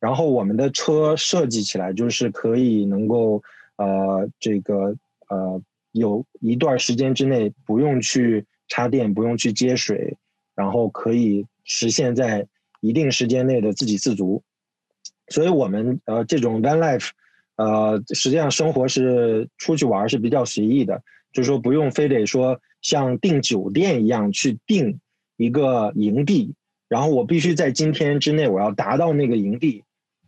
[0.00, 3.42] 然后我们的车设计起来就是可以能够，
[3.76, 4.96] 呃，这个
[5.28, 10.16] 呃，有一段时间之内不用去插电，不用去接水，
[10.54, 12.46] 然后可以实现在
[12.80, 14.42] 一定时间内的自给自足。
[15.28, 17.10] 所以，我们呃这种 van life，
[17.56, 24.98] 呃，实际上生活是出去玩是比较随意的，就是说不用非得说像订酒店一样去订。
[25.36, 26.54] 一个营地，
[26.86, 29.82] 然后我必须在今天之内我要达到那个营地，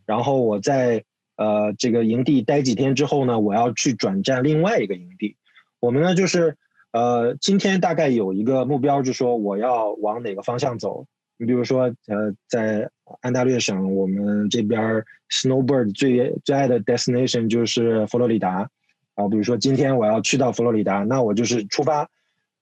[0.05, 1.03] 然后我在
[1.37, 5.35] 呃这个营地待几天之后呢，我要去转战另外一个营地。
[5.79, 6.55] 我们呢就是
[6.91, 11.05] 呃今天大概有一个目标，就是说我要往哪个方向走。
[11.37, 12.89] 你比如说呃在
[13.21, 18.69] 安大略省，我们这边 snowbird 最最爱的 destination 就是佛罗里达
[19.15, 19.27] 啊。
[19.29, 22.09] 比如说今天我要去到佛罗里达，那我就是出发。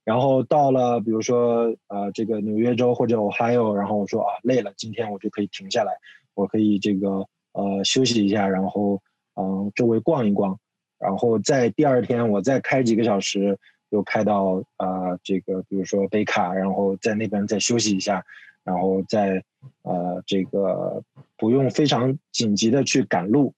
[0.04, 5.94] 然后到了，比如说，呃，这个纽约州或者 Ohio，然后我说啊，累了，今天我就可以停下来，
[6.34, 9.02] 我可以这个呃休息一下，然后
[9.36, 10.58] 嗯周围逛一逛，
[11.00, 13.58] 然后在第二天我再开几个小时，
[13.90, 18.24] 又开到啊这个比如说北卡，然后在那边再休息一下，
[18.64, 19.44] 然后再
[19.84, 21.04] 呃这个
[21.38, 23.54] 不用非常紧急的去赶路，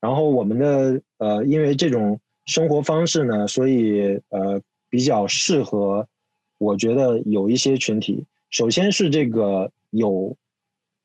[0.00, 6.06] 然后我们的呃，因为这种生活方式呢，所以呃比较适合，
[6.58, 10.36] 我觉得有一些群体，首先是这个有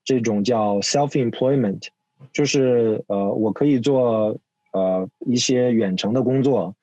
[0.06, 1.88] 这种叫 self employment，
[2.32, 4.38] 就是呃我可以做
[4.72, 6.74] 呃一些远程的工作，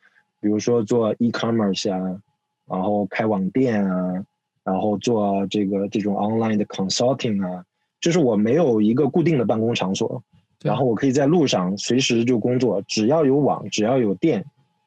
[0.40, 2.20] 比如说做 e commerce 啊，
[2.68, 4.24] 然后开网店啊，
[4.64, 7.64] 然后做这个这种 online 的 consulting 啊，
[8.00, 10.22] 就是我没有一个固定的办公场所。
[10.62, 14.44] 然后我可以在路上随时就工作，只要有网，只要有电，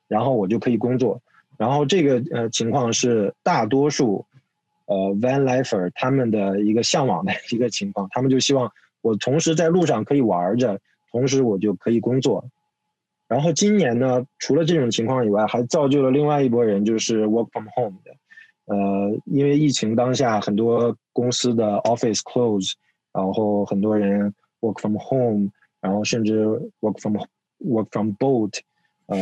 [0.08, 1.22] 然后我就可以工作。
[1.58, 4.26] 然后这个呃情况是大多数
[4.86, 8.72] 呃 van lifer 他们的一个向往的一个情况，他们就希望
[9.02, 10.80] 我同时在路上可以玩着，
[11.12, 12.44] 同时我就可以工作。
[13.28, 18.12] 然后今年呢，除了这种情况以外，还造就了另外一波人，就是 work from home 的。
[18.66, 22.74] 呃，因为疫情当下，很多公司的 office close，
[23.14, 25.50] 然后很多人 work from home。
[25.82, 26.44] 然后甚至
[26.82, 27.16] work from
[27.60, 28.60] work from boat，
[29.06, 29.18] 呃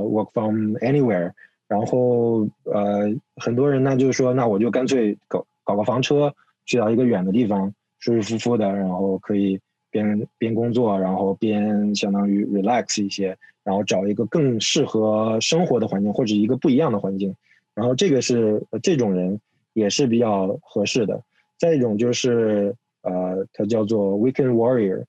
[0.00, 1.30] ，work from anywhere。
[1.68, 6.32] 然后呃，很多人呢就是说，那我就干脆搞搞个房车，
[6.64, 9.58] 去到一个远的地方，舒舒服服的，然后可以
[9.90, 17.34] 边边工作，然后边相当于 relax 一些，然后找一个更适合生活的环境，或者一个不一样的环境。
[17.74, 19.40] 然后这个是这种人
[19.72, 21.20] 也是比较合适的。
[21.58, 25.04] 再一种就是呃，它叫做 weekend warrior。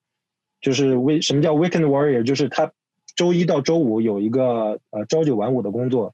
[0.60, 2.24] 就是为什么叫 weekend warrior？
[2.24, 2.70] 就是他
[3.16, 6.12] 周一到周五有一个呃朝九晚五的工作，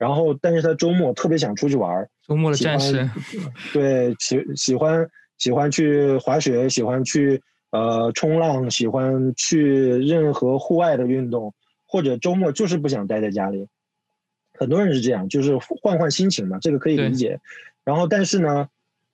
[0.00, 2.08] 然后但是他周末特别想出去玩儿。
[2.26, 3.08] 周末的战士。
[3.72, 9.62] 对，喜喜欢喜欢去滑雪，喜欢去呃冲浪，喜欢去
[9.98, 11.52] 任何户外的运动，
[11.86, 13.68] 或者周末就是不想待在家里。
[14.58, 17.38] 很多人是这样，就是换换心情嘛，这个可以理解。
[17.84, 18.68] 然后但是呢，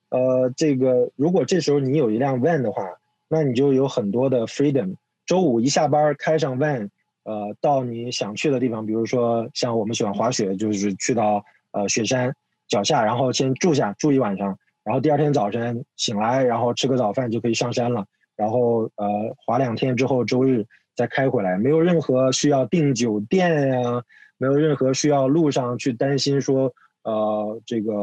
[0.09, 2.83] 呃，这个如果这时候你有一辆 van 的话。
[3.29, 4.95] 那你就有很多的 freedom。
[5.25, 6.87] 周五一下班开上 van，
[7.27, 12.33] 呃，到你想去的地方，比如说像我们喜欢滑雪，就是去到呃雪山
[12.69, 18.05] 脚下，然后先住下住一晚上，然后第二天早晨醒来，然后吃个早饭就可以上山了。
[18.37, 24.01] 然后呃滑两天之后，周日再开回来，没有任何需要订酒店呀，
[24.37, 27.93] 没有任何需要路上去担心说呃这个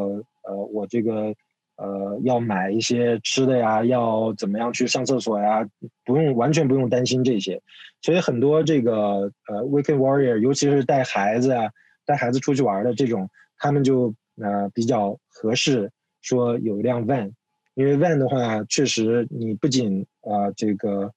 [0.43, 1.35] 呃我这个。
[1.77, 5.69] 呃，要买一些吃的呀，要怎么样去上厕所呀？
[6.05, 7.61] 不用，完全不用担心这些。
[8.01, 11.69] 所以很多这个呃，weekend warrior，尤其是带孩子啊，
[12.07, 15.91] 带孩子出去玩的这种，他们就呃比较合适，
[16.23, 17.33] 说有一辆 van，
[17.75, 21.11] 因为 van 的话，确实你不仅啊这个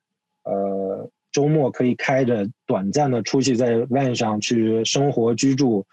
[0.44, 5.86] 呃周末可以开着短暂的出去在 van 上去生活居住，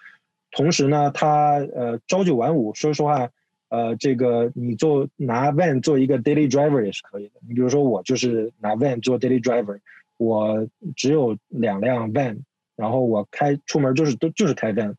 [0.52, 3.28] 同时呢，它呃朝九晚五，说实话。
[3.74, 7.40] 呃，这个你做拿 van 做一个 daily driver 也是可以的。
[7.48, 9.80] 你比如说我就是拿 van 做 daily driver，
[10.16, 12.38] 我只有两辆 van，
[12.76, 14.94] 然后我开出门就是都就是开 van，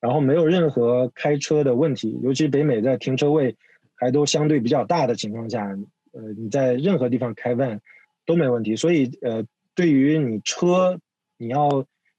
[0.00, 2.18] 然后没有任何开车的问题。
[2.24, 3.54] 尤其北美在停车位
[3.94, 5.64] 还都相对比较大的情况下，
[6.12, 7.78] 呃，你在任何地方开 van
[8.24, 8.74] 都没问题。
[8.74, 9.44] 所以呃，
[9.76, 10.98] 对于你车
[11.38, 11.68] 你要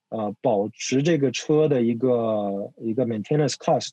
[0.08, 3.89] 呃保持这个车的一个一个 maintenance cost。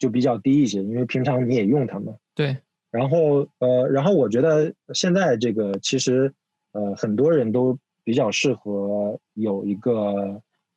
[0.00, 2.12] 就比较低一些，因为平常你也用它嘛。
[2.34, 2.56] 对。
[2.90, 6.32] 然后呃，然后我觉得现在这个其实
[6.72, 9.92] 呃很多人都比较适合有一个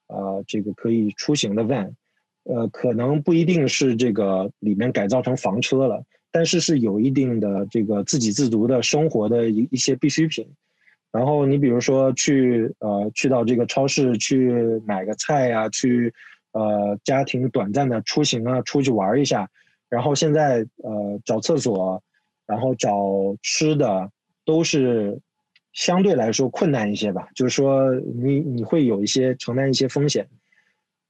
[0.07, 1.91] 呃这个可以出行的 van，
[2.43, 10.45] 呃可能不一定是这个里面改造成房车了，但是是有一定的这个自给自足的生活的一一些必需品。
[11.11, 14.51] 然后你比如说去呃去到这个超市去
[14.85, 16.13] 买个菜呀，去。
[16.53, 19.49] 呃，家庭短暂的出行啊，出去玩一下，
[19.89, 22.01] 然后现在呃找厕所，
[22.45, 22.95] 然后找
[23.41, 24.09] 吃的
[24.45, 25.19] 都是
[25.73, 27.27] 相对来说困难一些吧。
[27.33, 30.27] 就是说你你会有一些承担一些风险，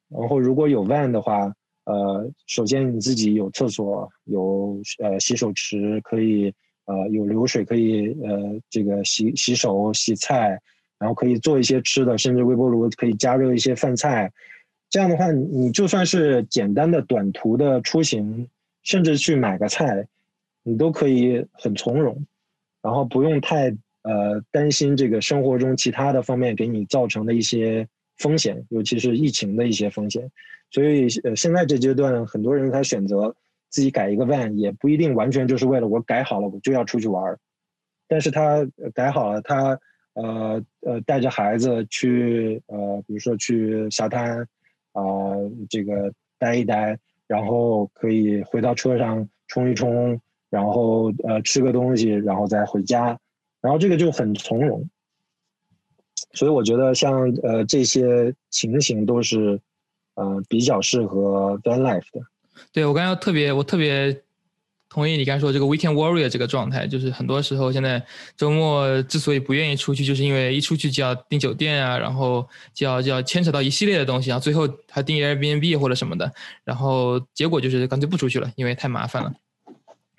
[0.07, 1.53] 然后如果有 van 的话，
[1.83, 6.53] 呃，首先你自己有厕所，有呃洗手池可以
[6.85, 10.57] 呃有流水可以呃这个洗洗手洗菜，
[10.97, 14.31] 然后可以做一些吃的，甚至微波炉可以加热一些饭菜。
[14.93, 18.47] 这样的话，你就算是简单的短途的出行，
[18.83, 20.07] 甚至去买个菜，
[20.61, 22.23] 你都可以很从容，
[22.79, 27.87] 然后不用太呃担心这个生活中其他的方面给你造成的一些
[28.17, 30.29] 风险，尤其是疫情的一些风险。
[30.69, 33.35] 所以呃，现在这阶段，很多人他选择
[33.71, 37.39] 自己改一个 van，也不一定完全就是为了我改好了我就要出去玩儿，
[38.07, 38.63] 但是他
[38.93, 39.79] 改好了，他
[40.13, 44.47] 呃呃带着孩子去呃，比如说去沙滩。
[44.93, 45.03] 啊，
[45.69, 50.19] 这个待一待，然后可以回到车上冲一冲，
[50.49, 53.19] 然后呃吃个东西，然后再回家，
[53.61, 54.89] 然后这个就很从容。
[56.33, 59.59] 所以我觉得像呃这些情形都是
[60.15, 62.21] 呃比较适合 van life 的。
[62.71, 64.22] 对我刚刚特别我特别
[64.93, 68.01] 同意你刚才说这个 weekend warrior 这个状态，就是很多时候现在
[68.37, 76.31] 周末之所以不愿意出去，就是因为一出去就要订酒店啊，然后就要就要牵扯到一系列的东西，啊最后还订 Airbnb 或者什么的，
[76.63, 79.33] 然后结果就是干脆不出去了，因为太麻烦了。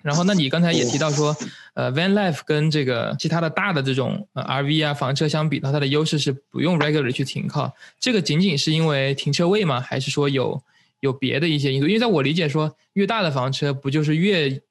[0.03, 1.35] 然后，那你刚才也提到说，
[1.73, 7.73] 呃，van life 跟这个其他的大的这种呃 RV 啊房车相比，它的优势是不用 regular 去停靠。
[7.99, 9.81] 这个仅仅是因为停车位吗？
[9.81, 10.61] 还是说有
[10.99, 11.87] 有别的一些因素？
[11.87, 14.61] 因为在我理解说，越大的房车不就是越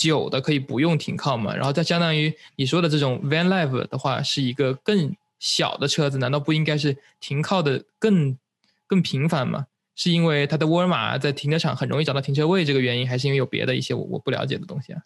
[0.00, 1.54] 久的可以不用停靠嘛？
[1.54, 8.34] 然后再相当于你说的这种 van life 的话，是一个更小的车子，难道不应该是停靠的更
[8.86, 9.66] 更频繁吗？
[9.94, 15.02] 是因为它的沃尔玛在停车场很容易找到停车位这个原因，还是因为有别的一些我我不了解的东西啊？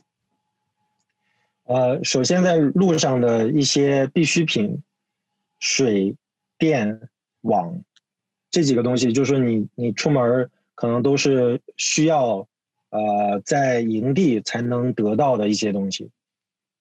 [1.65, 4.81] 呃，首先在路上的一些必需品，
[5.59, 6.15] 水
[6.57, 7.09] 电
[7.41, 7.83] 网
[8.49, 12.47] 这几个东西，就是说你你出门可能都是需要
[12.95, 16.11] 呃在营地才能得到的一些东西。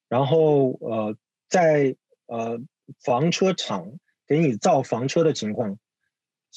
[0.07, 1.15] 然后呃
[1.49, 1.95] 在
[2.27, 2.59] 呃
[3.03, 3.91] 房车厂
[4.27, 5.77] 给你造房车的情况。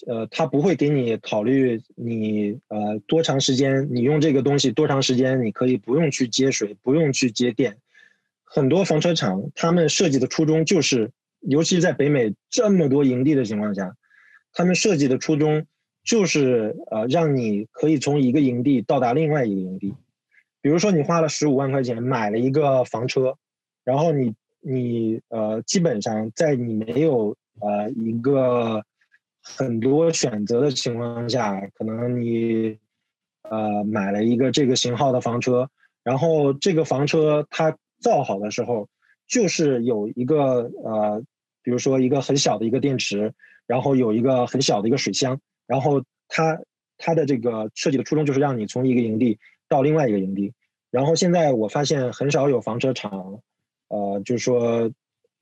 [0.07, 7.78] 呃，他不会给你考虑你呃多长时间，你用这个东西多长时间，你可以不用去接水，不用去接电。
[8.44, 13.96] 很多房车厂他们设计的初衷就是，尤其在北美这么多营地的情况下，
[14.52, 15.66] 他们设计的初衷
[16.07, 19.92] 就是呃让你可以从一个营地到达另外一个营地。
[20.62, 23.36] 比如说你花了十五万块钱买了一个房车，
[23.84, 28.82] 然后你你呃基本上在你没有呃一个
[29.42, 32.78] 很多选择的情况下，可能你
[33.42, 35.68] 呃买了一个这个型号的房车，
[36.02, 38.88] 然后这个房车它造好的时候，
[39.28, 41.22] 就是有一个呃，
[41.62, 43.32] 比如说一个很小的一个电池，
[43.66, 46.59] 然后有一个很小的一个水箱，然后它
[46.99, 49.39] 它的这个设计的初衷就是让你从一个营地
[49.69, 50.53] 到另外一个营地。
[50.91, 53.41] 然后现在我发现很少有房车厂，
[53.89, 54.91] 呃，就是说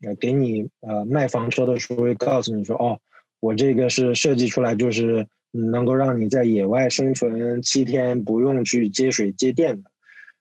[0.03, 2.99] 呃给你呃卖房车的时候会告诉你说哦。
[3.41, 9.91] 我这个是设计出来，就是能够让你在野外生存七天，不用去接水接电的。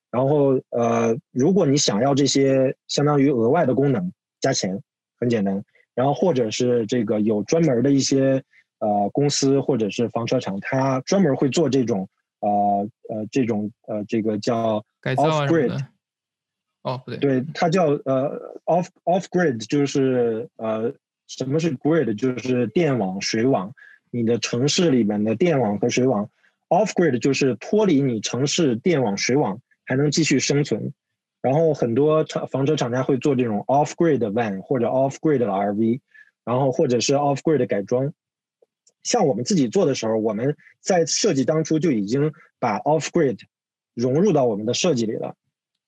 [0.10, 4.10] 然后，呃，如果你想要这些相当于额外的功能，
[4.40, 4.82] 加钱，
[5.20, 5.62] 很简单。
[5.94, 8.42] 然后，或者是这个有专门的一些
[8.86, 12.08] 呃公司或者是房车厂，它专门会做这种
[12.42, 12.50] 呃
[13.10, 15.80] 呃这种呃这个叫 off grid。
[16.84, 20.94] 哦，不对，对，它叫呃 off off grid，就是呃。
[21.26, 22.14] 什么是 grid？
[22.16, 23.74] 就是电网、水网。
[24.12, 26.30] 你的城市里面的电网和水网
[26.68, 30.94] ，off grid 就是脱离你城市电网、水网还能继续生存。
[31.42, 36.02] 然后很多厂房车厂家会做这种 off grid van 或者 off grid 的 RV，
[36.44, 38.14] 然后或者是 off grid 改装。
[39.04, 43.39] 像我们自己做的时候，我们在设计当初就已经把 off grid
[43.93, 45.36] 融入到我们的设计里了。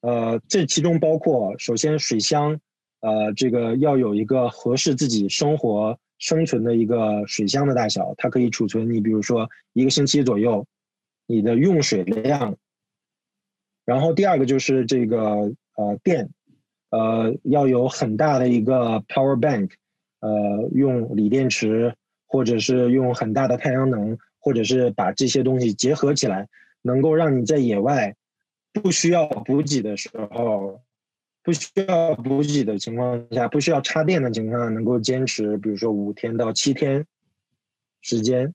[0.02, 2.60] 呃，这其中包括首先水箱。
[3.02, 10.66] 呃，这个要有一个合适自己生活生存的一个水箱的大小，它可以储存你，比如说一个星期左右
[11.28, 12.58] 你的用水量。
[13.86, 15.20] 然后第二个就是这个
[15.76, 16.32] 呃电，
[16.90, 19.70] 呃要有很大的一个 power bank，
[20.22, 21.94] 呃用锂电池
[22.26, 26.48] 或者是用很大的太阳能，或者是把这些东西结合起来，
[26.82, 28.16] 能够让你在野外
[28.74, 30.82] 不需要补给的时候。
[31.44, 37.06] 不需要补给的情况下，不需要插电的情况下，能够坚持，比如说五天到七天
[38.02, 38.52] 时间。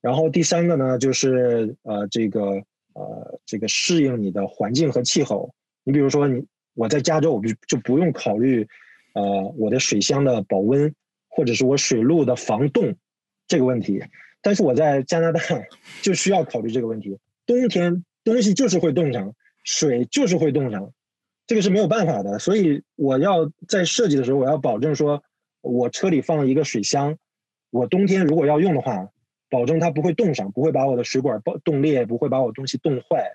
[0.00, 2.60] 然后第三个呢，就是呃，这个
[2.94, 5.54] 呃，这个适应你的环境和气候。
[5.84, 8.66] 你比如说，你我在加州，我就就不用考虑
[9.14, 10.92] 呃我的水箱的保温，
[11.32, 12.94] 或者是我水路的防冻
[13.48, 14.04] 这个问题。
[14.40, 15.40] 但是我在加拿大
[16.02, 17.18] 就需要考虑这个问题。
[17.46, 20.92] 冬天东西就是会冻上，水就是会冻上。
[21.46, 25.22] 这个是没有办法的，所以我要在设计的时候，我要保证说，
[25.60, 27.16] 我车里放了一个水箱，
[27.70, 29.08] 我冬天如果要用的话，
[29.50, 33.32] 保证它不会冻上，不会把我的水管爆冻裂，不会把我东西冻坏。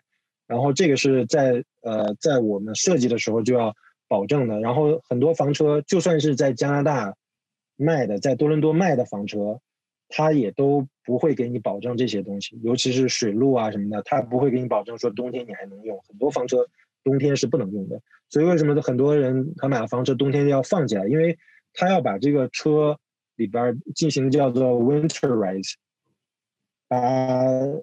[0.47, 3.73] 然后这个是在呃在我们设计的时候就要
[4.07, 4.59] 保证的。
[4.61, 7.13] 然后很多房车，就算是在加拿大
[7.77, 9.61] 卖的，在多伦多卖的房车，
[10.09, 15.97] 它也都不会给你保证这些东西，尤其是水路啊什么的，它不会给你保证说冬天你还能用。
[16.07, 16.67] 很多房车。
[17.03, 21.07] 冬天是不能用的，所以为什么很多人他买了房车，冬天要放起来？
[21.07, 21.37] 因为
[21.71, 22.99] 他要把这个车
[23.37, 25.75] 里边进行叫做 winterize，
[26.89, 26.99] 把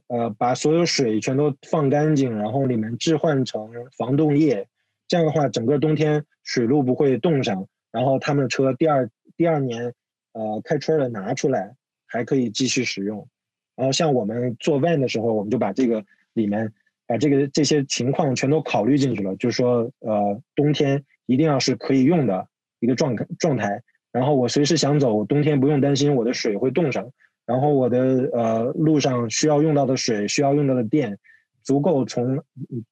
[0.09, 4.69] 呃把所有水全都放干净，然后里面置换成防冻液，
[5.09, 9.95] 这样的话整个冬天水路不会冻上，然后他们的车第二第二年，
[10.33, 11.77] 呃，开春了拿出来
[12.09, 13.29] 还可以继续使用。
[13.77, 16.73] 然后像我们做 van 的时候，我们就把这个里面
[17.07, 22.49] 把这个这些情况全都考虑进去了，就是说，呃，冬天一定要是可以用的
[22.81, 23.81] 一个状态状态。
[24.11, 27.09] 然后我随时想走，冬天不用担心我的水会冻上。
[27.47, 31.17] 然后我的呃路上需要用到的水，需要用到的电，
[31.63, 32.43] 足够从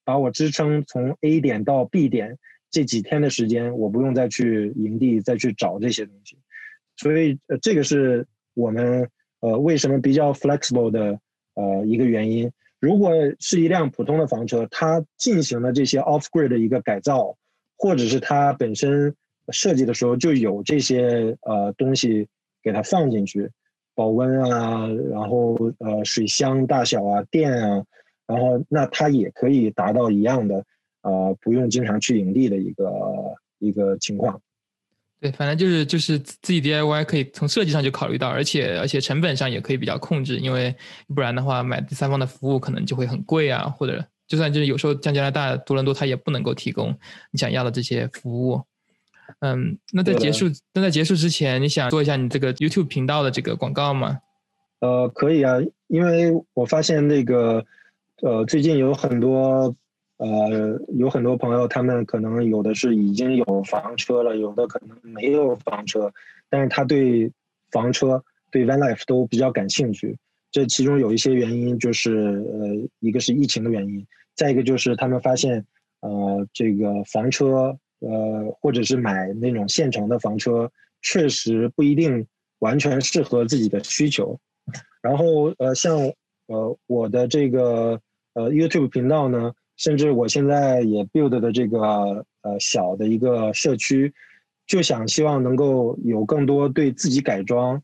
[0.04, 2.38] 把我支撑从 A 点到 B 点
[2.72, 6.36] 这几天的时间，我不用再去营地再去找这些东西。
[6.96, 9.08] 所以呃这个是我们
[9.40, 11.20] 呃为什么比较 flexible 的
[11.54, 12.50] 呃一个原因。
[12.80, 17.36] 如果是一辆普通的房车，它进行了这些 off grid 的一个改造，
[17.76, 19.14] 或者是它本身
[19.50, 22.26] 设计的时候就有这些呃东西
[22.60, 23.48] 给它放进去。
[23.94, 27.84] 保温啊，然后呃水箱大小啊，电啊，
[28.26, 30.64] 然后那它也可以达到一样的，
[31.02, 32.84] 呃不用经常去营地的一个
[33.58, 34.40] 一个情况。
[35.20, 40.74] 对，反正就是就是自己 DIY 可以从设计上就考虑到，而且而且成本上也可以比较控制，因为
[41.14, 46.92] 不然的话买第三方的服务可能就会很贵啊，或者就算就是有时候像加拿大多伦多它也不能够提供
[47.30, 48.62] 你想要的这些服务。
[49.38, 54.18] 嗯，那在结束，那在结束之前，你想做一下你这个 YouTube 频道的这个广告吗？
[54.80, 57.64] 呃，可以啊，因为我发现那个，
[58.22, 59.74] 呃，最近有很多，
[60.22, 66.12] 呃，有很多朋友，他们可能有的是已经有房车了，有的可能没有房车，
[66.48, 67.30] 但是他对
[67.70, 70.16] 房车、对 Van Life 都比较感兴趣。
[70.50, 74.06] 这其中有一些原因，就是呃，一个是疫情的原因，
[74.36, 75.66] 再一个就是他们发现，
[76.00, 77.76] 呃，这个房车。
[78.04, 80.68] 呃，或者是买那种现成的房车，
[81.02, 82.26] 确实不一定
[82.58, 84.36] 完全适合自己的需求。
[85.00, 85.96] 然后，呃，像
[86.48, 88.00] 呃我的这个
[88.34, 89.52] 呃 YouTube 频道呢，
[89.82, 91.80] 甚至我现在也 build 的这个
[92.42, 94.12] 呃小的一个社区，
[94.66, 97.82] 就想希望能够有更多对自己改装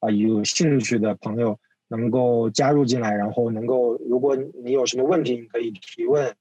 [0.00, 6.34] 啊有兴趣的朋友能够加入进来，然后能够如果你有什么问题，你可以提问，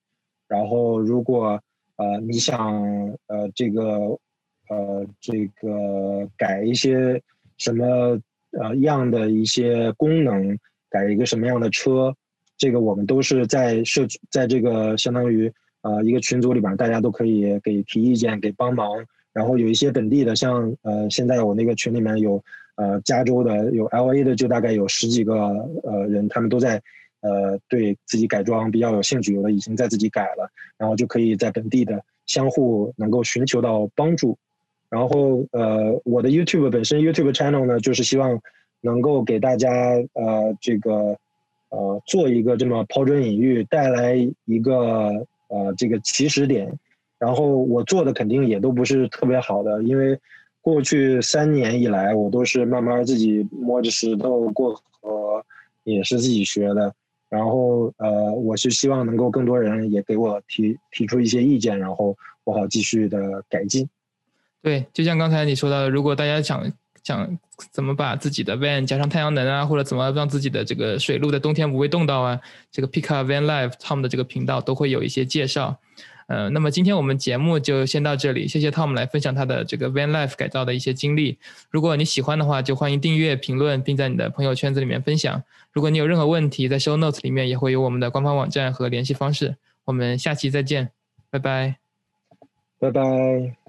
[0.47, 1.61] 然后如果。
[1.97, 2.75] 呃，你想
[3.27, 3.85] 呃这个
[4.67, 7.21] 呃这个改一些
[7.55, 8.19] 什么
[8.51, 12.13] 呃样的一些功能，改一个什么样的车，
[12.57, 15.51] 这个我们都是在社，在这个相当于
[15.81, 18.87] 呃一个群组里边，大家都可以给提意见，给帮忙。
[19.33, 22.43] 然后有一些本地的，像呃现在我那个群里面有
[22.75, 25.33] 呃加州的，有 L A 的，就大概有十几个
[25.83, 26.81] 呃人，他们都在。
[27.21, 30.47] 呃，对自己改装比较有兴趣，有的已经在自己改了，
[30.77, 34.37] 然后就可以在本地的相互能够寻求到帮助。
[34.91, 38.39] 然后呃，我的 YouTube 本身 YouTube channel 呢，就是希望
[38.81, 39.71] 能够给大家
[40.13, 41.17] 呃这个
[41.75, 44.15] 呃做一个这么抛砖引玉，带来
[44.45, 45.11] 一个
[45.49, 46.71] 呃这个起始点。
[47.17, 50.19] 然后我做的肯定也都不是特别好的，因为
[50.61, 55.43] 过去三年以来，我都是慢慢自己摸着石头过河，
[55.83, 56.93] 也是自己学的。
[57.29, 63.89] 然后，呃，我是希望能够更多人也给我提提出一些意见，然后我好继续的改进。
[64.61, 66.71] 对，就像刚才你说的，如果大家想
[67.05, 67.37] 想
[67.71, 72.41] 怎么把自己的 van 加上太阳能啊，或者怎么让自己的这个水路在冬天不会冻到啊，
[72.71, 75.77] 这个 Pika Van Life Tom 的这个频道都会有一些介绍。
[76.27, 81.37] 呃，那么今天我们节目就先到这里，谢谢 Tom 来分享他的这个 Van Life 改造的一些经历。
[81.69, 85.43] 如果你喜欢的话，就欢迎订阅、评论，并在你的朋友圈子里面分享。
[85.71, 89.57] 如果你有任何问题，在 Show Notes 里面也会有我们的官方网站和联系方式。
[89.83, 90.89] 我们下期再见，
[91.29, 91.75] 拜拜，
[92.79, 93.64] 拜拜。